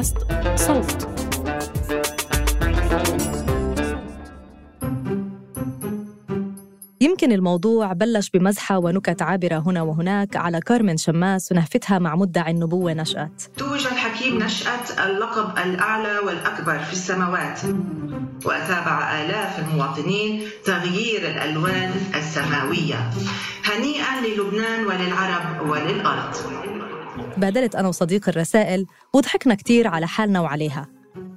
[0.00, 0.16] بودكاست
[0.56, 1.08] صوت.
[7.00, 12.92] يمكن الموضوع بلش بمزحة ونكت عابرة هنا وهناك على كارمن شماس ونهفتها مع مدعي النبوة
[12.92, 13.42] نشأت.
[13.58, 17.60] توج الحكيم نشأت اللقب الأعلى والأكبر في السماوات
[18.44, 23.10] وأتابع آلاف المواطنين تغيير الألوان السماوية.
[23.64, 26.34] هنيئا للبنان وللعرب وللأرض.
[27.36, 30.86] بادرت أنا وصديق الرسائل وضحكنا كتير على حالنا وعليها.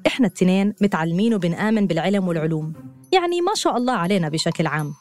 [0.08, 2.74] إحنا التنين متعلمين وبنآمن بالعلم والعلوم.
[3.12, 4.94] يعني ما شاء الله علينا بشكل عام.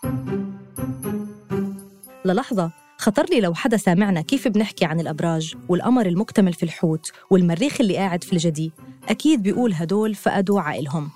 [2.25, 7.81] للحظة خطر لي لو حدا سامعنا كيف بنحكي عن الأبراج والقمر المكتمل في الحوت والمريخ
[7.81, 8.73] اللي قاعد في الجدي.
[9.09, 11.11] أكيد بيقول هدول فقدوا عقلهم.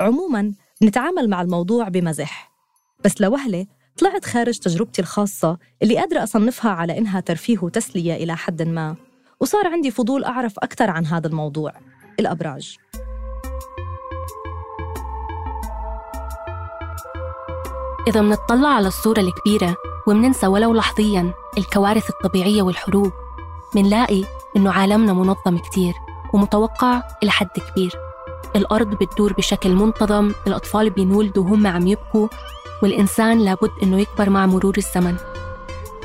[0.00, 2.50] عموما نتعامل مع الموضوع بمزح.
[3.04, 3.66] بس لوهلة
[4.00, 8.96] طلعت خارج تجربتي الخاصة اللي قادرة أصنفها على إنها ترفيه وتسلية إلى حد ما
[9.40, 11.72] وصار عندي فضول أعرف أكثر عن هذا الموضوع
[12.20, 12.76] الأبراج.
[18.08, 19.76] إذا منطلع على الصورة الكبيرة
[20.06, 23.12] ومننسى ولو لحظياً الكوارث الطبيعية والحروب
[23.74, 24.24] منلاقي
[24.56, 25.94] إنه عالمنا منظم كتير
[26.34, 27.92] ومتوقع إلى حد كبير.
[28.56, 32.28] الأرض بتدور بشكل منتظم الأطفال بينولدوا وهم عم يبكوا
[32.82, 35.16] والإنسان لابد إنه يكبر مع مرور الزمن.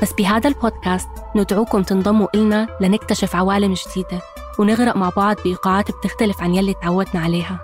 [0.02, 4.20] بس بهذا البودكاست ندعوكم تنضموا إلنا لنكتشف عوالم جديدة
[4.58, 7.60] ونغرق مع بعض بإيقاعات بتختلف عن يلي تعودنا عليها.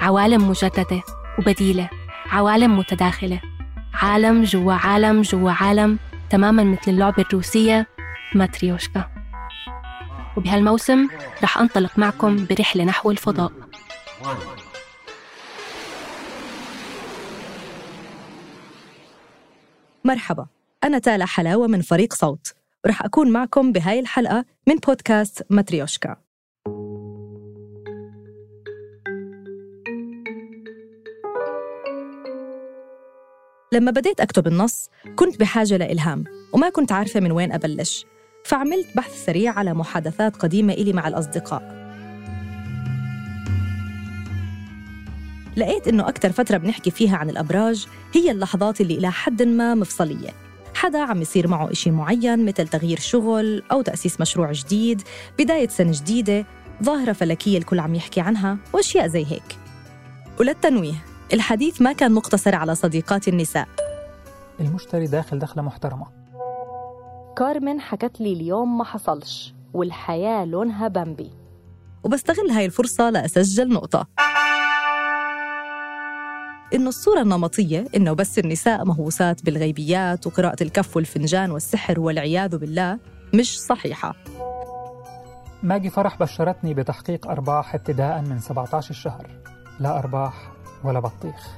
[0.00, 1.02] عوالم مجددة
[1.38, 1.88] وبديلة
[2.30, 3.40] عوالم متداخلة.
[3.94, 5.98] عالم جوا عالم جوا عالم
[6.30, 7.86] تماما مثل اللعبة الروسية
[8.34, 9.10] ماتريوشكا.
[10.36, 11.08] وبهالموسم
[11.42, 13.52] رح أنطلق معكم برحلة نحو الفضاء.
[20.08, 20.46] مرحبا.
[20.84, 22.52] أنا تالا حلاوة من فريق صوت.
[22.84, 26.16] ورح أكون معكم بهاي الحلقة من بودكاست ماتريوشكا.
[33.72, 38.06] لما بديت أكتب النص كنت بحاجة لإلهام وما كنت عارفة من وين أبلش.
[38.44, 41.77] فعملت بحث سريع على محادثات قديمة إلي مع الأصدقاء.
[45.58, 50.30] لقيت إنه أكثر فترة بنحكي فيها عن الأبراج هي اللحظات اللي إلى حد ما مفصلية.
[50.74, 55.02] حدا عم يصير معه إشي معين مثل تغيير شغل أو تأسيس مشروع جديد
[55.38, 56.44] بداية سنة جديدة
[56.82, 59.58] ظاهرة فلكية الكل عم يحكي عنها وأشياء زي هيك.
[60.40, 63.68] وللتنويه الحديث ما كان مقتصر على صديقات النساء.
[64.60, 66.06] المشتري داخل دخلة محترمة.
[67.36, 71.30] كارمن حكت لي اليوم ما حصلش والحياة لونها بامبي.
[72.04, 74.06] وبستغل هاي الفرصة لأسجل نقطة.
[76.74, 82.98] إنه الصورة النمطية إنه بس النساء مهووسات بالغيبيات وقراءة الكف والفنجان والسحر والعياذ بالله
[83.34, 84.14] مش صحيحة.
[85.62, 89.26] ماجي فرح بشرتني بتحقيق أرباح ابتداء من 17 الشهر.
[89.80, 90.52] لا أرباح
[90.84, 91.48] ولا بطيخ.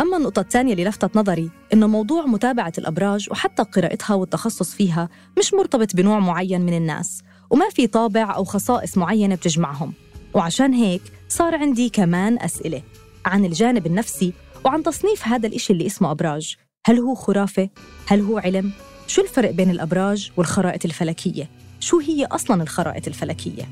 [0.00, 5.08] أما النقطة الثانية اللي لفتت نظري إنه موضوع متابعة الأبراج وحتى قراءتها والتخصص فيها
[5.38, 9.92] مش مرتبط بنوع معين من الناس وما في طابع أو خصائص معينة بتجمعهم.
[10.34, 12.82] وعشان هيك صار عندي كمان أسئلة
[13.26, 14.32] عن الجانب النفسي
[14.64, 16.56] وعن تصنيف هذا الإشي اللي اسمه أبراج
[16.86, 17.68] هل هو خرافة؟
[18.06, 18.72] هل هو علم؟
[19.06, 21.48] شو الفرق بين الأبراج والخرائط الفلكية؟
[21.80, 23.68] شو هي أصلاً الخرائط الفلكية؟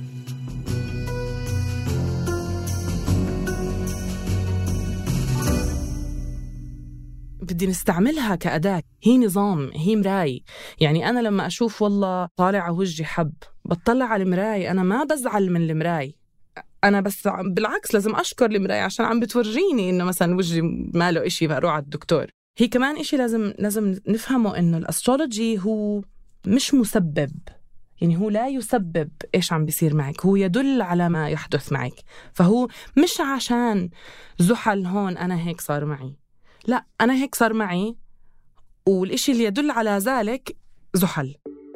[7.43, 10.43] بدي نستعملها كأداة هي نظام هي مراي
[10.81, 13.33] يعني أنا لما أشوف والله طالع وجهي حب
[13.65, 16.15] بطلع على المراي أنا ما بزعل من المراي
[16.85, 20.61] أنا بس بالعكس لازم أشكر المراي عشان عم بتورجيني إنه مثلا وجهي
[20.95, 22.27] ماله إشي فأروح على الدكتور.
[22.59, 26.03] هي كمان إشي لازم لازم نفهمه إنه الأسترولوجي هو
[26.47, 27.33] مش مسبب.
[28.01, 31.95] يعني هو لا يسبب إيش عم بيصير معك هو يدل على ما يحدث معك.
[32.33, 33.91] فهو مش عشان
[34.39, 36.17] زحل هون أنا هيك صار معي.
[36.67, 37.97] لا أنا هيك صار معي
[38.87, 40.57] والإشي اللي يدل على ذلك
[40.95, 41.35] زحل.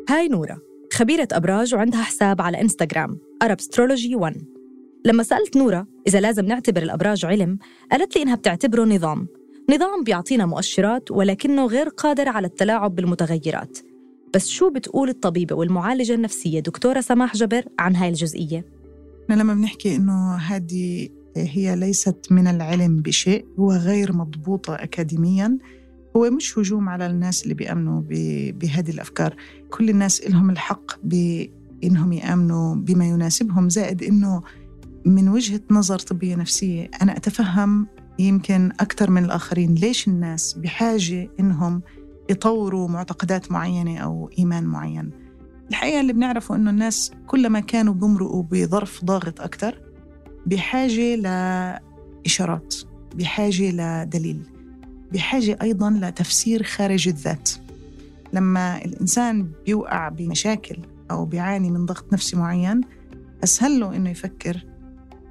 [0.08, 0.58] هاي نورة
[0.92, 4.57] خبيرة أبراج وعندها حساب على إنستغرام Arabstrology 1
[5.04, 7.58] لما سألت نورة إذا لازم نعتبر الأبراج علم
[7.92, 9.26] قالت لي إنها بتعتبره نظام.
[9.70, 13.78] نظام بيعطينا مؤشرات ولكنه غير قادر على التلاعب بالمتغيرات.
[14.34, 18.64] بس شو بتقول الطبيبة والمعالجة النفسية دكتورة سماح جبر عن هاي الجزئية؟
[19.30, 25.58] لما بنحكي إنه هذه هي ليست من العلم بشيء هو غير مضبوطة أكاديميا.
[26.16, 28.02] هو مش هجوم على الناس اللي بيأمنوا
[28.52, 29.36] بهذه الأفكار.
[29.70, 34.42] كل الناس لهم الحق بإنهم يأمنوا بما يناسبهم زائد إنه
[35.08, 37.86] من وجهة نظر طبية نفسية أنا أتفهم
[38.18, 41.82] يمكن أكثر من الآخرين ليش الناس بحاجة إنهم
[42.30, 45.10] يطوروا معتقدات معينة أو إيمان معين.
[45.70, 49.80] الحقيقة اللي بنعرفه إنه الناس كلما كانوا بمرقوا بظرف ضاغط أكتر
[50.46, 52.74] بحاجة لإشارات
[53.14, 54.42] بحاجة لدليل
[55.12, 57.50] بحاجة أيضا لتفسير خارج الذات.
[58.32, 60.78] لما الإنسان بيوقع بمشاكل
[61.10, 62.80] أو بيعاني من ضغط نفسي معين
[63.44, 64.64] أسهل له إنه يفكر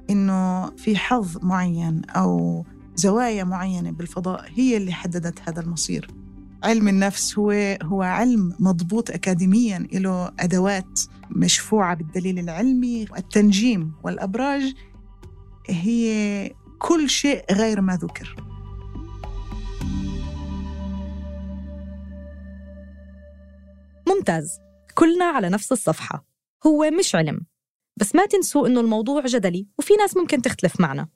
[0.10, 2.66] إنه في حظ معين أو
[2.96, 6.12] زوايا معينة بالفضاء هي اللي حددت هذا المصير.
[6.64, 11.00] علم النفس هو هو علم مضبوط أكاديميا له أدوات
[11.32, 13.06] مشفوعة بالدليل العلمي.
[13.18, 14.74] التنجيم والأبراج
[15.70, 18.36] هي كل شيء غير ما ذكر.
[24.08, 24.60] ممتاز.
[24.94, 26.26] كلنا على نفس الصفحة.
[26.66, 27.42] هو مش علم.
[27.98, 31.08] بس ما تنسوا إنه الموضوع جدلي وفي ناس ممكن تختلف معنا.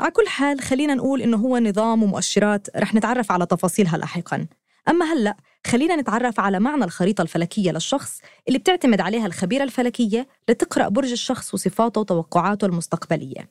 [0.00, 4.46] على كل حال خلينا نقول إنه هو نظام ومؤشرات رح نتعرف على تفاصيلها لاحقاً.
[4.88, 10.88] أما هلأ خلينا نتعرف على معنى الخريطة الفلكية للشخص اللي بتعتمد عليها الخبيرة الفلكية لتقرأ
[10.88, 13.50] برج الشخص وصفاته وتوقعاته المستقبلية.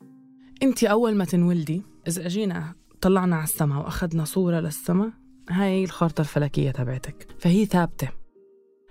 [0.63, 5.12] أنت أول ما تنولدي إذا أجينا طلعنا على السماء وأخذنا صورة للسماء
[5.50, 8.09] هاي الخارطه الفلكية تبعتك فهي ثابتة.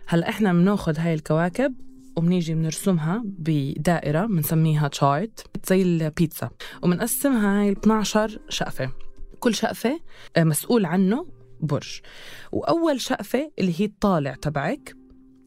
[0.07, 1.75] هلأ إحنا بناخذ هاي الكواكب
[2.17, 6.51] وبنيجي بنرسمها بدائرة بنسميها تشارت زي البيتزا.
[6.83, 8.91] وبنقسمها هاي 12 شقفة.
[9.41, 10.01] كل شقفة
[10.37, 11.27] آه، مسؤول عنه
[11.61, 12.01] برج.
[12.53, 14.97] وأول شقفة اللي هي الطالع تبعك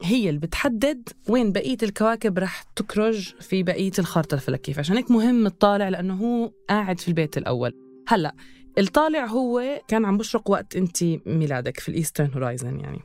[0.03, 4.73] هي اللي بتحدد وين بقية الكواكب رح تكرج في بقية الخارطة الفلكية.
[4.73, 7.73] فعشان هيك مهم الطالع لأنه هو قاعد في البيت الأول.
[8.07, 8.35] هلأ
[8.77, 12.99] الطالع هو كان عم بشرق وقت انت ميلادك في ال eastern horizon يعني.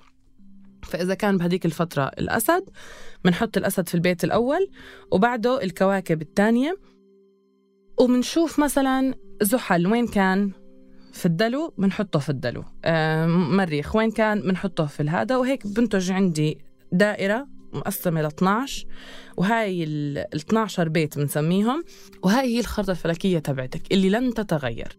[0.89, 2.71] فإذا كان بهديك الفترة الأسد
[3.25, 4.71] بنحط الأسد في البيت الأول
[5.13, 6.77] وبعده الكواكب الثانية
[7.99, 10.51] وبنشوف مثلا زحل وين كان؟
[11.13, 12.65] في الدلو بنحطه في الدلو.
[12.85, 16.59] آه مريخ وين كان؟ بنحطه في الهذا وهيك بنتج عندي
[16.93, 18.87] دائرة مقسمة ل 12
[19.37, 21.85] وهاي ال 12 بيت بنسميهم
[22.23, 24.99] وهاي هي الخرطة الفلكية تبعتك اللي لن تتغير.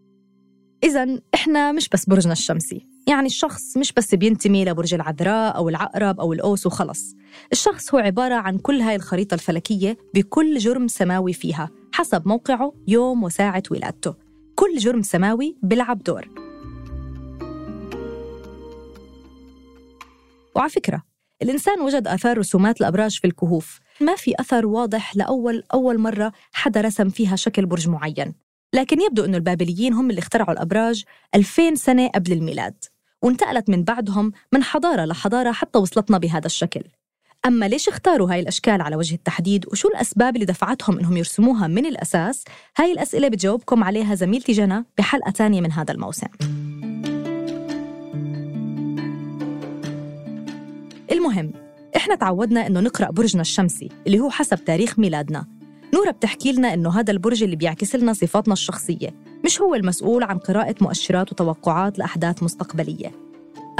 [0.84, 2.86] إذا إحنا مش بس برجنا الشمسي.
[3.06, 7.16] يعني الشخص مش بس بينتمي لبرج العذراء أو العقرب أو الأوس وخلص.
[7.52, 13.24] الشخص هو عبارة عن كل هاي الخريطة الفلكية بكل جرم سماوي فيها حسب موقعه يوم
[13.24, 14.14] وساعة ولادته.
[14.54, 16.28] كل جرم سماوي بيلعب دور.
[20.56, 21.02] وعلى فكرة
[21.42, 23.80] الإنسان وجد آثار رسومات الأبراج في الكهوف.
[24.00, 28.34] ما في أثر واضح لأول أول مرة حدا رسم فيها شكل برج معين.
[28.74, 32.84] لكن يبدو أن البابليين هم اللي اخترعوا الأبراج 2000 سنة قبل الميلاد
[33.22, 36.82] وانتقلت من بعدهم من حضارة لحضارة حتى وصلتنا بهذا الشكل.
[37.46, 41.86] أما ليش اختاروا هاي الأشكال على وجه التحديد وشو الأسباب اللي دفعتهم إنهم يرسموها من
[41.86, 42.44] الأساس؟
[42.76, 46.26] هاي الأسئلة بتجاوبكم عليها زميلتي جنى بحلقة تانية من هذا الموسم.
[51.12, 51.52] المهم
[51.96, 55.59] إحنا تعودنا إنه نقرأ برجنا الشمسي اللي هو حسب تاريخ ميلادنا.
[55.94, 59.14] نورا بتحكي لنا إنه هذا البرج اللي بيعكس لنا صفاتنا الشخصية
[59.44, 63.12] مش هو المسؤول عن قراءة مؤشرات وتوقعات لأحداث مستقبلية.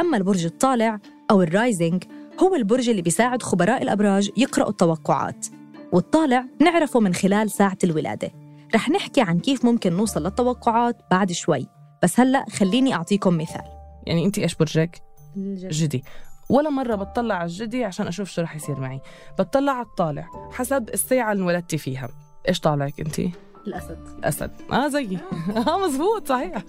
[0.01, 0.99] أما البرج الطالع
[1.31, 2.05] أو ال rising
[2.43, 5.47] هو البرج اللي بيساعد خبراء الأبراج يقرأوا التوقعات.
[5.93, 8.31] والطالع نعرفه من خلال ساعة الولادة.
[8.75, 11.67] رح نحكي عن كيف ممكن نوصل للتوقعات بعد شوي.
[12.03, 13.65] بس هلأ خليني أعطيكم مثال.
[14.07, 15.03] يعني انت إيش برجك؟
[15.37, 16.05] جدي
[16.51, 19.01] ولا مرة بتطلع على الجدي عشان أشوف شو رح يصير معي.
[19.39, 22.09] بتطلع على الطالع حسب الساعة اللي انولدتي فيها.
[22.49, 23.19] إيش طالعك أنت؟
[23.67, 23.99] الأسد.
[24.19, 24.51] الأسد.
[24.73, 25.19] آه زيي.
[25.69, 26.63] آه مزبوط صحيح.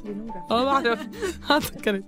[0.52, 1.08] آه بعرف.
[1.50, 2.04] تذكرت.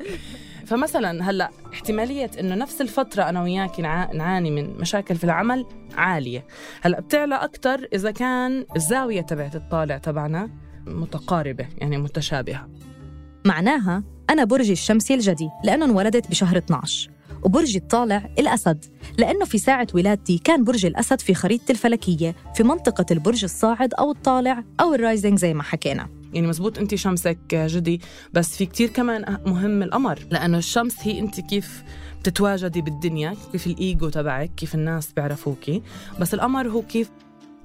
[0.66, 5.66] فمثلا هلأ احتمالية إنه نفس الفترة أنا وياك نعا- نعاني من مشاكل في العمل
[5.98, 6.46] عالية.
[6.82, 10.50] هلأ بتعلى أكثر إذا كان الزاوية تبعت الطالع تبعنا
[10.88, 12.70] متقاربة يعني متشابهة.
[13.46, 17.10] معناها أنا برجي الشمسي الجدي لأنه انولدت بشهر 12
[17.46, 18.86] وبرجي الطالع الأسد
[19.18, 24.12] لأنه في ساعة ولادتي كان برج الأسد في خريطتي الفلكية في منطقة البرج الصاعد أو
[24.12, 26.10] الطالع أو ال rising زي ما حكينا.
[26.34, 28.02] يعني مزبوط انت شمسك جدي
[28.34, 31.84] بس في كتير كمان مهم القمر لأنه الشمس هي انت كيف
[32.20, 35.82] بتتواجدي بالدنيا كيف الإيجو تبعك كيف الناس بيعرفوكي
[36.20, 37.10] بس القمر هو كيف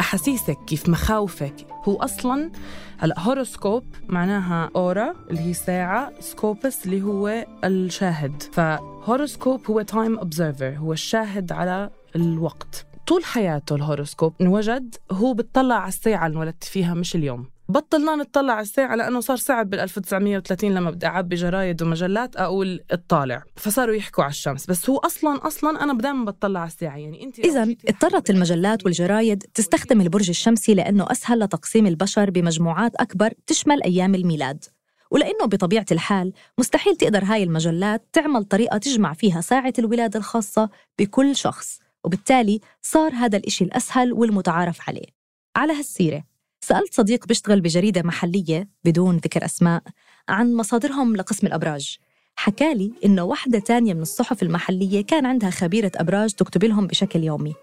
[0.09, 2.50] احاسيسك كيف مخاوفك هو أصلا
[2.99, 8.43] هلا horoscope معناها أورا اللي هي ساعة سكوبس اللي هو الشاهد.
[8.43, 12.87] ف horoscope هو time observer هو الشاهد على الوقت.
[13.07, 17.49] طول حياته الهوروسكوب انوجد هو بتطلع على الساعة اللي انولدت فيها مش اليوم.
[17.71, 22.81] بطلنا نطلع على الساعة لأنه صار صعب بال 1930 لما بدي أعبي جرايد ومجلات أقول
[22.91, 24.67] اطالع فصاروا يحكوا على الشمس.
[24.67, 26.97] بس هو أصلا أصلا أنا دايما بطلع على الساعة.
[26.97, 33.33] يعني أنت إذا اضطرت المجلات والجرايد تستخدم البرج الشمسي لأنه أسهل لتقسيم البشر بمجموعات أكبر
[33.47, 34.65] تشمل أيام الميلاد.
[35.11, 41.37] ولأنه بطبيعة الحال مستحيل تقدر هاي المجلات تعمل طريقة تجمع فيها ساعة الولادة الخاصة بكل
[41.37, 41.79] شخص.
[42.05, 45.19] وبالتالي صار هذا الإشي الأسهل والمتعارف عليه.
[45.57, 46.28] على هالسيرة
[46.69, 49.83] سألت صديق بيشتغل بجريدة محلية بدون ذكر أسماء
[50.29, 51.99] عن مصادرهم لقسم الأبراج.
[52.37, 57.55] حكالي إنه واحدة تانية من الصحف المحلية كان عندها خبيرة أبراج تكتب لهم بشكل يومي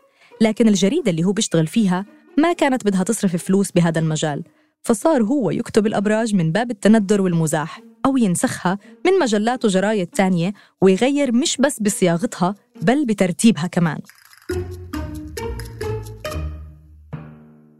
[0.41, 2.05] لكن الجريدة اللي هو بيشتغل فيها
[2.37, 4.43] ما كانت بدها تصرف فلوس بهذا المجال
[4.81, 11.31] فصار هو يكتب الأبراج من باب التندر والمزاح أو ينسخها من مجلات وجرايد تانية ويغير
[11.31, 13.99] مش بس بصياغتها بل بترتيبها كمان.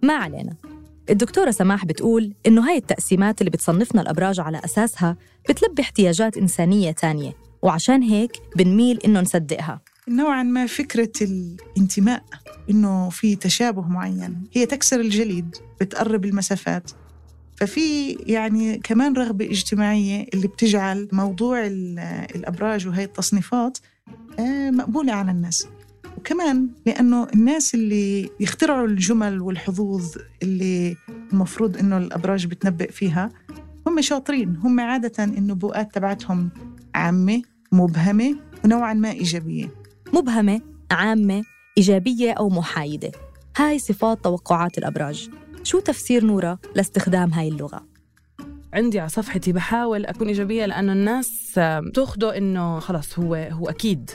[0.04, 0.65] ما علينا.
[1.10, 5.18] الدكتورة سماح بتقول إنه هاي التقسيمات اللي بتصنفنا الأبراج على أساسها
[5.50, 9.82] بتلبي احتياجات إنسانية تانية وعشان هيك بنميل إنه نصدقها.
[10.08, 12.24] نوعا ما فكرة الانتماء
[12.70, 16.92] إنه في تشابه معين هي تكسر الجليد بتقرب المسافات.
[17.58, 21.66] ففي يعني كمان رغبة اجتماعية اللي بتجعل موضوع
[22.36, 23.78] الأبراج وهي التصنيفات
[24.40, 25.68] آه، مقبولة على الناس.
[26.18, 30.98] وكمان لأنه الناس اللي يخترعوا الجمل والحظوظ اللي
[31.34, 33.30] المفروض إنه الأبراج بتنبئ فيها
[33.88, 34.56] هم شاطرين.
[34.56, 36.50] هم عادة النبوءات تبعتهم
[36.96, 37.42] عامة
[37.72, 39.72] مبهمة ونوعا ما إيجابية.
[40.14, 41.44] مبهمة عامة
[41.78, 43.12] إيجابية أو محايدة.
[43.58, 45.30] هاي صفات توقعات الأبراج.
[45.64, 47.86] شو تفسير نورا لاستخدام هاي اللغة؟
[48.74, 51.60] عندي على صفحتي بحاول أكون إيجابية لأنه الناس
[51.94, 54.12] تأخده إنه خلص هو هو أكيد.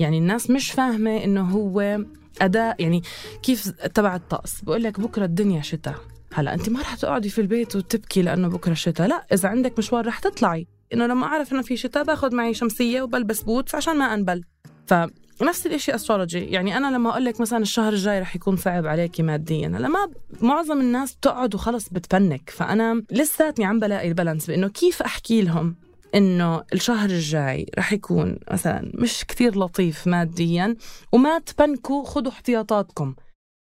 [0.00, 1.98] يعني الناس مش فاهمة إنه هو
[2.40, 3.02] أداء يعني
[3.42, 4.60] كيف تبع الطقس.
[4.60, 5.94] بقول لك بكرة الدنيا شتاء
[6.34, 10.06] هلا أنت ما رح تقعدي في البيت وتبكي لأنه بكرة شتاء لا إذا عندك مشوار
[10.06, 10.66] رح تطلعي.
[10.92, 14.44] إنه لما أعرف إنه في شتاء باخذ معي شمسية وبلبس boots عشان ما أنبل.
[14.86, 14.94] ف
[15.42, 19.22] نفس الشيء astrology يعني أنا لما أقول لك مثلا الشهر الجاي رح يكون صعب عليكي
[19.22, 20.08] ماديا هلا ما
[20.40, 25.42] معظم الناس بتقعد وخلص بت panic فأنا لساتني عم بلاقي ال balance بإنه كيف أحكي
[25.42, 25.76] لهم؟
[26.16, 30.76] إنه الشهر الجاي رح يكون مثلا مش كثير لطيف ماديا
[31.12, 33.14] وما تبنكوا خذوا احتياطاتكم.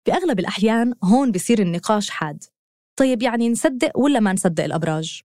[0.07, 2.43] باغلب الأحيان هون بصير النقاش حاد.
[2.99, 5.21] طيب يعني نصدق ولا ما نصدق الأبراج؟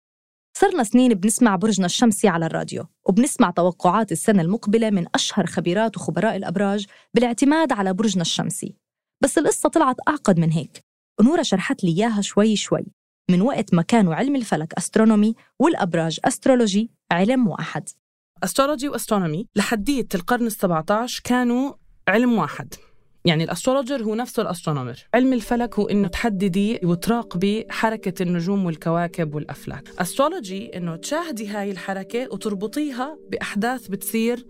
[0.58, 6.36] صرنا سنين بنسمع برجنا الشمسي على الراديو وبنسمع توقعات السنة المقبلة من أشهر خبيرات وخبراء
[6.36, 8.76] الأبراج بالاعتماد على برجنا الشمسي.
[9.24, 10.86] بس القصة طلعت أعقد من هيك.
[11.20, 12.86] ونورة شرحت لي إياها شوي شوي.
[13.32, 17.90] من وقت ما كانوا علم الفلك astronomy والأبراج astrology علم واحد.
[18.44, 21.74] astrology و astronomy لحدية القرن ال17 كانوا
[22.08, 22.74] علم واحد.
[23.26, 25.08] يعني ال astrologer هو نفسه ال astronomer.
[25.14, 29.90] علم الفلك هو إنه تحددي وتراقبي حركة النجوم والكواكب والأفلاك.
[30.00, 34.46] astrology إنه تشاهدي هاي الحركة وتربطيها بأحداث بتصير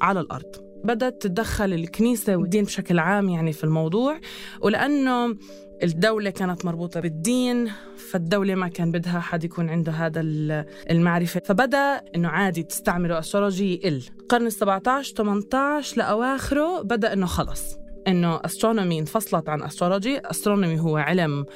[0.00, 0.71] على الأرض.
[0.84, 4.20] بدأت تتدخل الكنيسة والدين بشكل عام يعني في الموضوع
[4.60, 5.36] ولأنه
[5.82, 7.70] الدولة كانت مربوطة بالدين
[8.10, 10.20] فالدولة ما كان بدها حد يكون عنده هذا
[10.90, 11.40] المعرفة.
[11.44, 17.76] فبدأ إنه عادي تستعملوا astrology يقل القرن ال 17 18 لأواخره بدأ إنه خلص.
[18.08, 21.46] إنه astronomy انفصلت عن astrology astronomy هو علم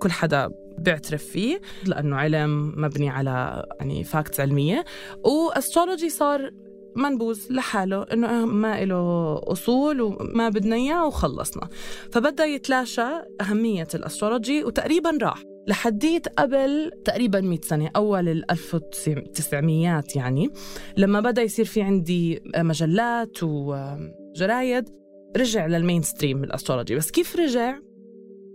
[0.00, 4.84] كل حدا بيعترف فيه لأنه علم مبني على يعني facts علمية.
[5.24, 6.50] و astrology صار
[6.98, 11.68] منبوذ لحاله إنه ما له أصول وما بدنا إياه وخلصنا.
[12.12, 13.08] فبدأ يتلاشى
[13.40, 20.50] أهمية ال astrology وتقريبا راح لحديت قبل تقريبا 100 سنة أول ال 1900 يعني.
[20.96, 24.88] لما بدأ يصير في عندي مجلات وجرايد
[25.36, 26.94] رجع لل mainstream ال astrology.
[26.94, 27.78] بس كيف رجع؟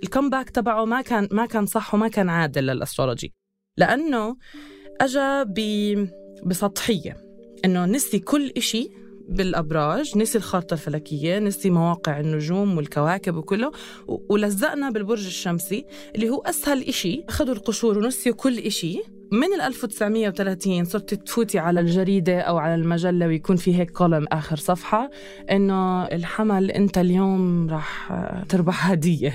[0.03, 3.33] ال comeback تبعه ما كان ما كان صح وما كان عادل لل astrology.
[3.77, 4.35] لأنه
[5.01, 5.43] اجى
[6.45, 7.22] بسطحية.
[7.65, 8.89] إنه نسي كل إشي
[9.29, 13.71] بالأبراج نسي الخارطة الفلكية نسي مواقع النجوم والكواكب وكله
[14.07, 17.23] ولزقنا بالبرج الشمسي اللي هو أسهل إشي.
[17.29, 19.01] أخذوا القشور ونسيوا كل إشي.
[19.31, 24.55] من ال 1930 صرت تفوتي على الجريدة أو على المجلة ويكون في هيك كولم آخر
[24.55, 25.09] صفحة.
[25.51, 28.13] إنه الحمل أنت اليوم راح
[28.49, 29.33] تربح هدية.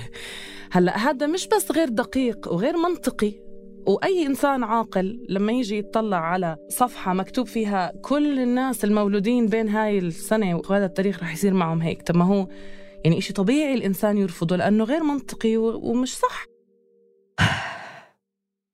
[0.71, 3.48] هلأ هذا مش بس غير دقيق وغير منطقي
[3.87, 9.97] وأي إنسان عاقل لما يجي يطلع على صفحة مكتوب فيها كل الناس المولودين بين هاي
[9.97, 12.01] السنة وهذا التاريخ رح يصير معهم هيك.
[12.01, 12.47] طب ما هو
[13.03, 16.45] يعني إشي طبيعي الإنسان يرفضه لأنه غير منطقي ومش صح.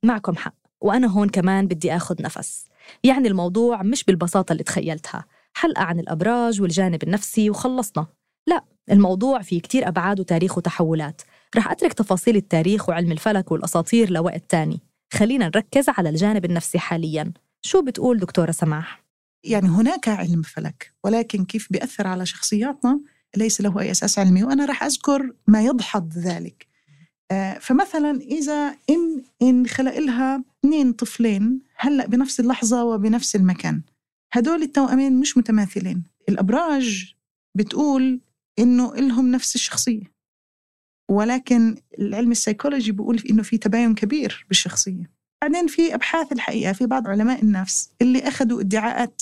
[0.05, 0.55] معكم حق.
[0.81, 2.65] وأنا هون كمان بدي آخذ نفس.
[3.03, 5.25] يعني الموضوع مش بالبساطة اللي تخيلتها.
[5.53, 8.07] حلقة عن الأبراج والجانب النفسي وخلصنا.
[8.47, 11.21] لا الموضوع فيه كتير أبعاد وتاريخ وتحولات.
[11.55, 14.79] رح أترك تفاصيل التاريخ وعلم الفلك والأساطير لوقت تاني.
[15.13, 17.33] خلينا نركز على الجانب النفسي حاليا.
[17.61, 19.05] شو بتقول دكتورة سماح؟
[19.43, 22.99] يعني هناك علم فلك ولكن كيف بيأثر على شخصياتنا
[23.37, 26.67] ليس له أي أساس علمي وأنا رح أذكر ما يدحض ذلك.
[27.31, 33.81] آه، فمثلا إذا إن إن خلق لها اثنين طفلين هلأ بنفس اللحظة وبنفس المكان.
[34.33, 36.03] هدول التوأمين مش متماثلين.
[36.29, 37.15] الأبراج
[37.55, 38.21] بتقول
[38.59, 40.14] إنه إلهم نفس الشخصية.
[41.09, 45.11] ولكن العلم السيكولوجي بيقول إنه في تباين كبير بالشخصية.
[45.41, 49.21] بعدين في أبحاث الحقيقة في بعض علماء النفس اللي أخذوا ادعاءات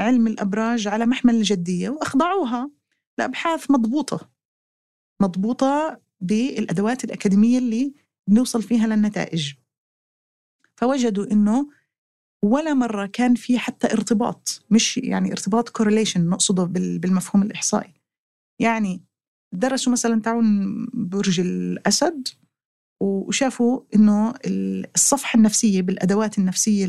[0.00, 2.70] علم الأبراج على محمل الجدية وأخضعوها
[3.18, 4.30] لأبحاث مضبوطة
[5.20, 7.94] مضبوطة بالأدوات الأكاديمية اللي
[8.26, 9.54] بنوصل فيها للنتائج.
[10.76, 11.70] فوجدوا إنه
[12.42, 17.94] ولا مرة كان في حتى ارتباط مش يعني ارتباط correlation نقصده بالمفهوم الإحصائي.
[18.58, 19.07] يعني
[19.52, 22.28] درسوا مثلا تعاون برج الأسد
[23.00, 24.34] وشافوا إنه
[24.96, 26.86] الصفحة النفسية بالأدوات النفسية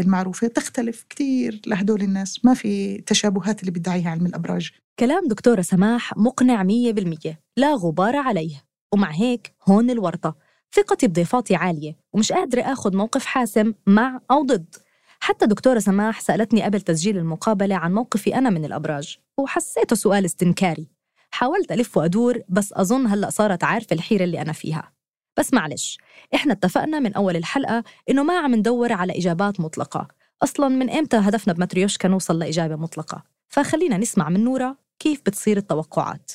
[0.00, 4.70] المعروفة تختلف كثير لهدول الناس ما في تشابهات اللي بيدعيها علم الأبراج.
[4.98, 8.64] كلام دكتورة سماح مقنع 100% لا غبار عليه.
[8.94, 10.36] ومع هيك هون الورطة.
[10.72, 14.74] ثقتي بضيفاتي عالية ومش قادرة آخذ موقف حاسم مع أو ضد.
[15.20, 20.97] حتى دكتورة سماح سألتني قبل تسجيل المقابلة عن موقفي أنا من الأبراج وحسيته سؤال استنكاري.
[21.30, 24.92] حاولت ألف وأدور بس أظن هلأ صارت عارفة الحيرة اللي أنا فيها.
[25.38, 25.98] بس معلش
[26.34, 30.08] إحنا اتفقنا من أول الحلقة إنه ما عم ندور على إجابات مطلقة.
[30.42, 36.32] أصلا من إمتى هدفنا بمتريوشكا نوصل لإجابة مطلقة؟ فخلينا نسمع من نورا كيف بتصير التوقعات.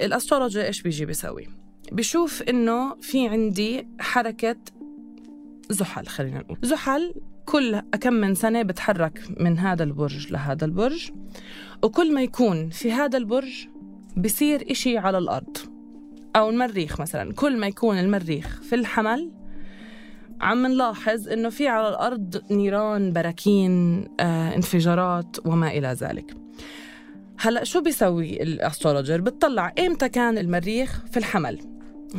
[0.00, 1.48] الأسترولوجي إيش بيجي بيسوي؟
[1.92, 4.56] بشوف إنه في عندي حركة
[5.70, 6.58] زحل خلينا نقول.
[6.62, 11.10] زحل كل كم من سنة بتحرك من هذا البرج لهذا البرج
[11.82, 13.68] وكل ما يكون في هذا البرج
[14.16, 15.56] بصير إشي على الأرض.
[16.36, 19.30] أو المريخ مثلا كل ما يكون المريخ في الحمل
[20.40, 26.34] عم نلاحظ إنه في على الأرض نيران براكين آه، انفجارات وما إلى ذلك.
[27.38, 31.58] هلأ شو بيسوي الأسترولوجر؟ بتطلع ايمتى كان المريخ في الحمل؟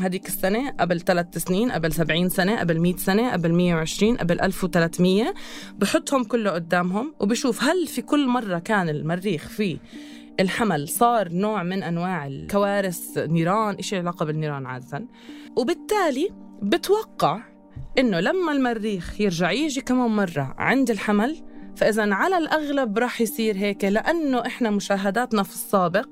[0.01, 5.33] هذيك السنة قبل ثلاث سنين قبل 70 سنة قبل 100 سنة قبل 120 قبل 1300
[5.79, 9.77] بحطهم كله قدامهم وبشوف هل في كل مرة كان المريخ في
[10.39, 15.07] الحمل صار نوع من أنواع الكوارث نيران إشي علاقة بالنيران عادة.
[15.55, 16.29] وبالتالي
[16.61, 17.41] بتوقع
[17.97, 21.43] إنه لما المريخ يرجع يجي كمان مرة عند الحمل
[21.75, 26.07] فإذا على الأغلب راح يصير هيك لأنه إحنا مشاهداتنا في السابق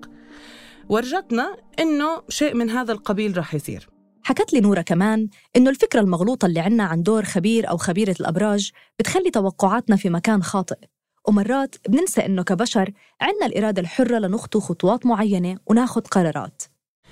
[0.89, 3.89] ورجتنا إنه شيء من هذا القبيل راح يصير.
[4.23, 8.71] حكت لي نورة كمان إنه الفكرة المغلوطة اللي عنا عن دور خبير أو خبيرة الأبراج
[8.99, 10.77] بتخلي توقعاتنا في مكان خاطئ.
[11.27, 16.63] ومرات بننسى إنه كبشر عنا الإرادة الحرة لنخطو خطوات معينة وناخد قرارات.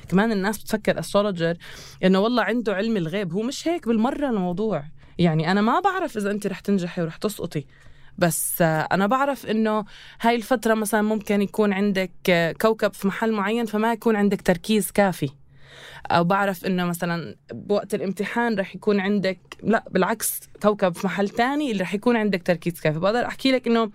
[0.09, 1.57] كمان الناس بتفكر استرولوجر
[2.03, 4.83] إنه والله عنده علم الغيب هو مش هيك بالمرة الموضوع.
[5.17, 7.65] يعني أنا ما بعرف إذا أنت رح تنجحي ورح تسقطي
[8.17, 9.85] بس أنا بعرف إنه
[10.21, 12.11] هاي الفترة مثلا ممكن يكون عندك
[12.61, 15.29] كوكب في محل معين فما يكون عندك تركيز كافي.
[16.11, 21.71] أو بعرف إنه مثلا بوقت الامتحان رح يكون عندك لا بالعكس كوكب في محل تاني
[21.71, 22.99] اللي رح يكون عندك تركيز كافي.
[22.99, 23.91] بقدر أحكي لك إنه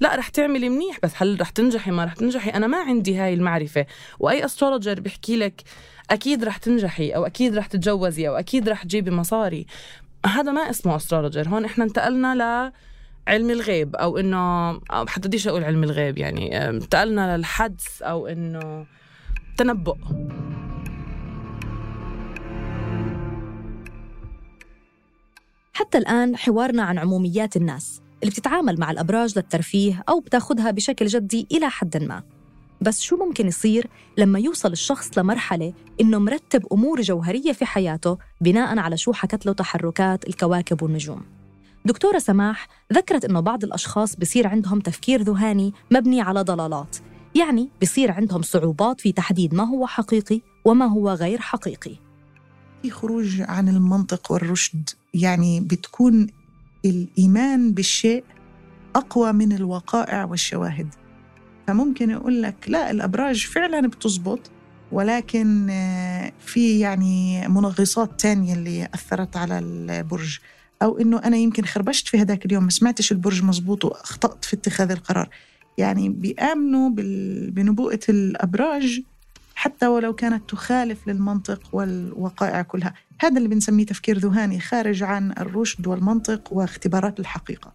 [0.00, 3.34] لا رح تعملي منيح بس هل رح تنجحي ما رح تنجحي؟ أنا ما عندي هاي
[3.34, 3.86] المعرفة.
[4.18, 5.62] وأي astrologer بيحكي لك
[6.10, 9.66] أكيد رح تنجحي أو أكيد رح تتجوزي أو أكيد رح تجيبي مصاري.
[10.26, 12.72] هذا ما اسمه استرولوجر هون إحنا انتقلنا ل
[13.28, 18.86] علم الغيب أو إنه حتى بديش أقول علم الغيب يعني انتقلنا للحدس أو إنه
[19.56, 19.96] تنبؤ.
[25.72, 31.46] حتى الآن حوارنا عن عموميات الناس اللي بتتعامل مع الأبراج للترفيه أو بتاخدها بشكل جدي
[31.52, 32.22] إلى حد ما.
[32.80, 33.86] بس شو ممكن يصير
[34.18, 39.52] لما يوصل الشخص لمرحلة إنه مرتب أمور جوهرية في حياته بناء على شو حكت له
[39.52, 41.22] تحركات الكواكب والنجوم؟
[41.84, 46.96] دكتورة سماح ذكرت إنه بعض الأشخاص بصير عندهم تفكير ذهاني مبني على ضلالات
[47.34, 52.01] يعني بصير عندهم صعوبات في تحديد ما هو حقيقي وما هو غير حقيقي.
[52.82, 54.90] في خروج عن المنطق والرشد.
[55.14, 56.26] يعني بتكون
[56.84, 58.24] الإيمان بالشيء
[58.96, 60.94] أقوى من الوقائع والشواهد.
[61.66, 64.50] فممكن يقول لك لا الأبراج فعلا بتزبط
[64.92, 70.38] ولكن آه، في يعني منغصات تانية اللي أثرت على البرج.
[70.82, 74.90] أو إنه أنا يمكن خربشت في هذاك اليوم ما سمعتش البرج مزبوط وأخطأت في اتخاذ
[74.90, 75.28] القرار.
[75.78, 76.90] يعني بيآمنوا
[77.50, 79.02] بنبوءة الأبراج
[79.62, 82.94] حتى ولو كانت تخالف للمنطق والوقائع كلها.
[83.20, 87.72] هذا اللي بنسميه تفكير ذهاني خارج عن الرشد والمنطق واختبارات الحقيقة.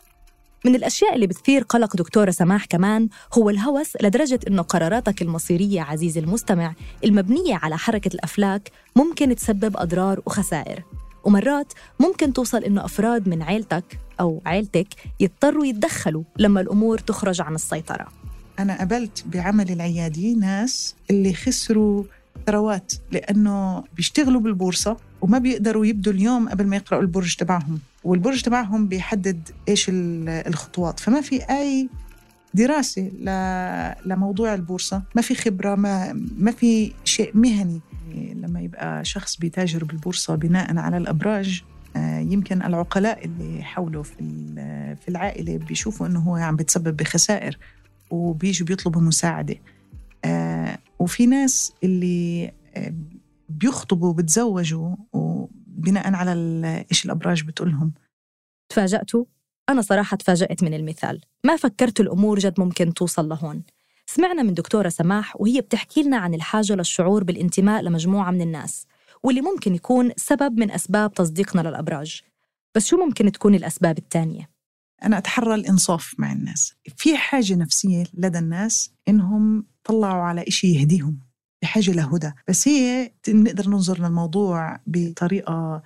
[0.65, 6.19] من الأشياء اللي بتثير قلق دكتورة سماح كمان هو الهوس لدرجة أنه قراراتك المصيرية عزيزي
[6.19, 6.73] المستمع
[7.03, 10.83] المبنية على حركة الأفلاك ممكن تسبب أضرار وخسائر.
[11.23, 14.87] ومرات ممكن توصل إنه أفراد من عيلتك أو عيلتك
[15.19, 18.07] يضطروا يتدخلوا لما الأمور تخرج عن السيطرة.
[18.59, 22.03] أنا قابلت بعمل العيادي ناس اللي خسروا
[22.45, 27.79] ثروات لأنه بيشتغلوا بالبورصة وما بيقدروا يبدوا اليوم قبل ما يقرأوا البرج تبعهم.
[28.03, 30.99] والبرج تبعهم بيحدد إيش الخطوات.
[30.99, 31.89] فما في أي
[32.53, 33.11] دراسة
[34.05, 35.01] لموضوع البورصة.
[35.15, 37.79] ما في خبرة ما, ما في شيء مهني.
[38.15, 41.63] لما يبقى شخص بيتاجر بالبورصة بناء على الأبراج
[41.95, 44.15] آه، يمكن العقلاء اللي حوله في
[45.01, 47.57] في العائلة بيشوفوا إنه هو عم بيتسبب بخسائر.
[48.09, 49.55] وبيجوا بيطلبوا مساعدة.
[50.25, 52.93] آه، وفي ناس اللي آه،
[53.49, 56.33] بيخطبوا بتزوجوا وبناء على
[56.91, 57.93] إيش الأبراج بتقولهم.
[58.69, 59.25] تفاجأتوا؟
[59.69, 61.21] أنا صراحة تفاجأت من المثال.
[61.43, 63.63] ما فكرت الأمور جد ممكن توصل لهون.
[64.05, 68.87] سمعنا من دكتورة سماح وهي بتحكي لنا عن الحاجة للشعور بالانتماء لمجموعة من الناس
[69.23, 72.21] واللي ممكن يكون سبب من أسباب تصديقنا للأبراج.
[72.75, 74.49] بس شو ممكن تكون الأسباب التانية؟
[75.03, 76.73] أنا أتحرى الإنصاف مع الناس.
[76.97, 81.19] في حاجة نفسية لدى الناس إنهم طلعوا على إشي يهديهم
[81.61, 82.31] بحاجة لهدى.
[82.47, 85.83] بس هي نقدر ننظر للموضوع بطريقة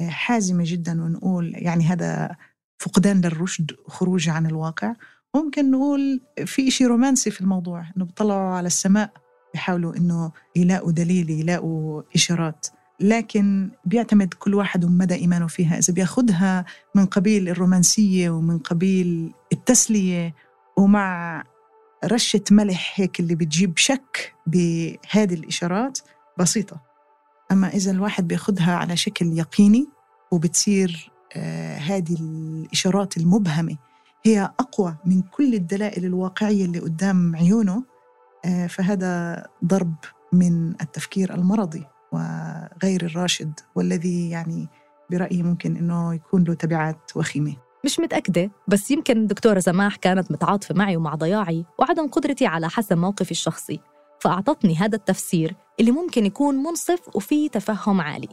[0.00, 2.36] آه، حازمة جدا ونقول يعني هذا
[2.78, 4.94] فقدان للرشد خروج عن الواقع.
[5.36, 9.12] ممكن نقول في إشي رومانسي في الموضوع إنه بيطلعوا على السماء
[9.52, 12.66] بيحاولوا إنه يلاقوا دليل يلاقوا إشارات.
[13.00, 15.78] لكن بيعتمد كل واحد ومدى إيمانه فيها.
[15.78, 20.34] إذا بياخدها من قبيل الرومانسية ومن قبيل التسلية
[20.76, 21.44] ومع
[22.04, 25.98] رشة ملح هيك اللي بتجيب شك بهذه الإشارات
[26.38, 26.80] بسيطة.
[27.52, 29.88] أما إذا الواحد بياخدها على شكل يقيني
[30.30, 33.76] وبتصير آه هذه الإشارات المبهمة
[34.24, 37.84] هي أقوى من كل الدلائل الواقعية اللي قدام عيونه
[38.44, 39.94] آه فهذا ضرب
[40.32, 41.84] من التفكير المرضي.
[42.12, 44.68] وغير الراشد والذي يعني
[45.10, 47.56] برأيي ممكن أنه يكون له تبعات وخيمة.
[47.84, 52.98] مش متأكدة بس يمكن دكتورة سماح كانت متعاطفة معي ومع ضياعي وعدم قدرتي على حسم
[52.98, 53.80] موقفي الشخصي
[54.20, 58.28] فأعطتني هذا التفسير اللي ممكن يكون منصف وفيه تفهم عالي.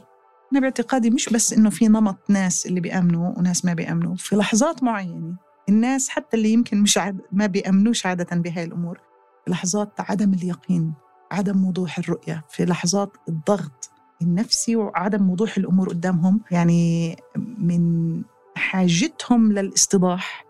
[0.52, 4.82] أنا باعتقادي مش بس إنه في نمط ناس اللي بيأمنوا وناس ما بيأمنوا في لحظات
[4.82, 5.36] معينة
[5.68, 9.00] الناس حتى اللي يمكن مش عاد ما بيأمنوش عادة بهاي الأمور
[9.48, 10.94] لحظات عدم اليقين.
[11.32, 13.90] عدم وضوح الرؤية في لحظات الضغط
[14.22, 16.40] النفسي وعدم وضوح الأمور قدامهم.
[16.50, 17.16] يعني
[17.58, 18.22] من
[18.56, 20.46] حاجتهم للاستيضاح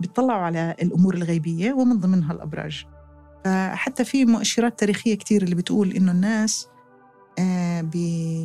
[0.00, 2.86] بيطلعوا على الأمور الغيبية ومن ضمنها الأبراج.
[3.44, 6.68] فحتى في مؤشرات تاريخية كتير اللي بتقول إنه الناس
[7.38, 7.80] آه،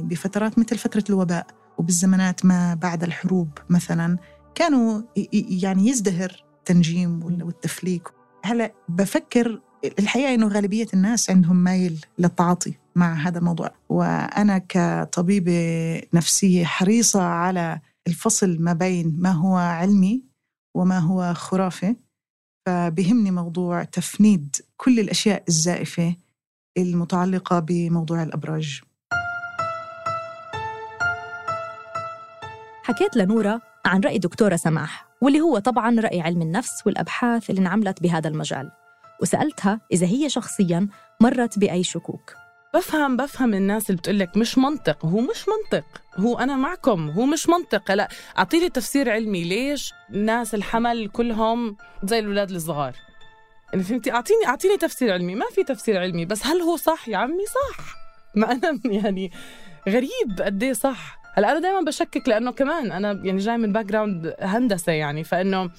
[0.04, 4.18] بفترات مثل فترة الوباء وبالزمانات ما بعد الحروب مثلا
[4.56, 5.02] كانوا
[5.34, 8.08] يعني يزدهر التنجيم وال- والتفليك.
[8.44, 13.72] هلأ بفكر الحقيقة إنه غالبية الناس عندهم مايل للتعاطي مع هذا الموضوع.
[13.90, 20.24] وأنا كطبيبة نفسية حريصة على الفصل ما بين ما هو علمي
[20.76, 21.96] وما هو خرافة
[22.66, 26.16] فبهمني موضوع تفنيد كل الأشياء الزائفة
[26.78, 28.82] المتعلقة بموضوع الأبراج.
[32.84, 38.04] حكيت لنورة عن رأي دكتورة سماح واللي هو طبعا رأي علم النفس والأبحاث اللي انعملت
[38.04, 38.72] بهذا المجال.
[39.22, 40.88] وسألتها إذا هي شخصيا
[41.22, 42.34] مرت بأي شكوك.
[42.74, 45.06] بفهم بفهم الناس اللي بتقول مش منطق.
[45.06, 45.86] هو مش منطق.
[46.18, 47.10] هو أنا معكم.
[47.10, 47.92] هو مش منطق.
[47.92, 49.44] لا أعطيني تفسير علمي.
[49.44, 52.96] ليش الناس الحمل كلهم زي الاولاد الصغار؟
[53.74, 55.36] يعني فهمتي؟ أعطيني أعطيني تفسير علمي.
[55.36, 56.26] ما في تفسير علمي.
[56.26, 57.84] بس هل هو صح يا عمي؟ صح.
[58.36, 59.32] ما أنا يعني
[59.90, 61.20] غريب قد إيه صح.
[61.34, 65.70] هلا أنا دائما بشكك لأنه كمان أنا يعني جاي من background هندسة يعني فإنه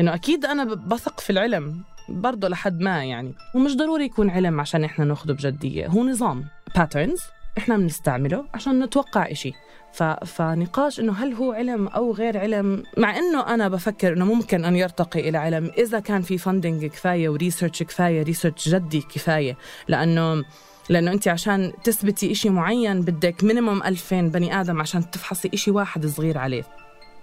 [0.00, 1.84] إنه أكيد أنا بثق في العلم.
[2.12, 3.34] برضه لحد ما يعني.
[3.54, 5.86] ومش ضروري يكون علم عشان إحنا ناخده بجدية.
[5.86, 6.44] هو نظام
[6.76, 7.20] patterns
[7.58, 9.52] إحنا بنستعمله عشان نتوقع إشي.
[9.92, 10.02] ف...
[10.02, 14.76] فنقاش إنه هل هو علم أو غير علم؟ مع إنه أنا بفكر إنه ممكن أن
[14.76, 19.56] يرتقي إلى علم إذا كان في funding كفاية و research كفاية research جدي كفاية.
[19.88, 20.44] لأنه
[20.88, 26.06] لأنه أنت عشان تثبتي إشي معين بدك minimum 2000 بني آدم عشان تفحصي إشي واحد
[26.06, 26.64] صغير عليه.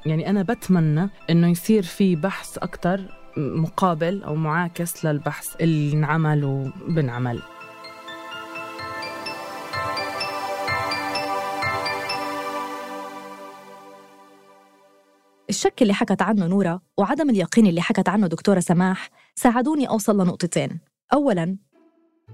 [0.05, 7.41] يعني أنا بتمنى إنه يصير في بحث أكثر مقابل أو معاكس للبحث اللي انعمل وبنعمل
[15.49, 20.79] الشك اللي حكت عنه نورة وعدم اليقين اللي حكت عنه دكتورة سماح ساعدوني أوصل لنقطتين.
[21.13, 21.57] أولاً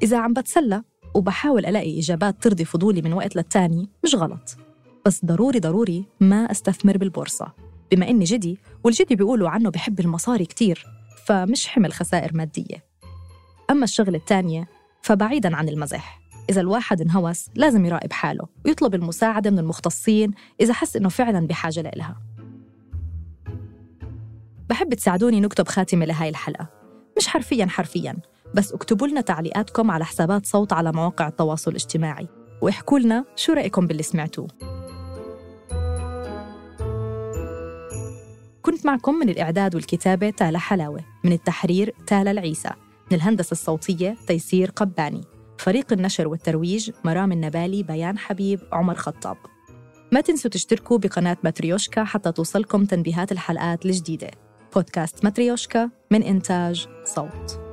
[0.03, 0.84] إذا عم بتسلى
[1.15, 4.58] وبحاول ألاقي إجابات ترضي فضولي من وقت للتاني مش غلط.
[5.05, 7.51] بس ضروري ضروري ما أستثمر بالبورصة.
[7.91, 10.85] بما إني جدي والجدي بيقولوا عنه بحب المصاري كتير
[11.25, 12.85] فمش حمل خسائر مادية.
[13.71, 14.67] أما الشغلة التانية
[15.01, 16.21] فبعيداً عن المزح.
[16.49, 21.81] إذا الواحد انهوس لازم يراقب حاله ويطلب المساعدة من المختصين إذا حس إنه فعلاً بحاجة
[21.81, 22.17] لإلها.
[24.69, 26.67] بحب تساعدوني نكتب خاتمة لهاي الحلقة.
[27.17, 28.17] مش حرفياً حرفياً
[28.55, 32.27] بس اكتبوا لنا تعليقاتكم على حسابات صوت على مواقع التواصل الاجتماعي.
[32.61, 34.74] واحكوا لنا شو رأيكم باللي سمعتوه.
[38.65, 42.69] كنت معكم من الإعداد والكتابة تالا حلاوة من التحرير تالا العيسى
[43.12, 45.21] من الهندسة الصوتية تيسير قباني
[45.58, 49.38] فريق النشر والترويج مرام النبالي بيان حبيب عمر خطاب.
[50.12, 54.32] ما تنسوا تشتركوا بقناة ماتريوشكا حتى توصلكم تنبيهات الحلقات الجديدة.
[54.75, 57.64] بودكاست ماتريوشكا من إنتاج صوت.